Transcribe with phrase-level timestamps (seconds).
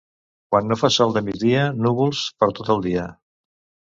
[0.53, 3.07] Quan no fa sol de migdia, núvols per tot el dia.